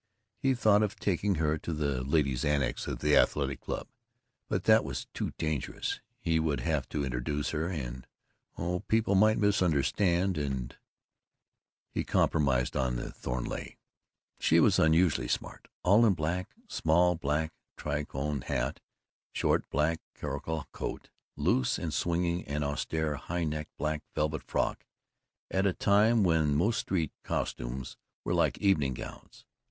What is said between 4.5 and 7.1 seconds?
that was too dangerous. He would have to